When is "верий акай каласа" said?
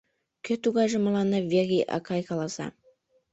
1.51-2.67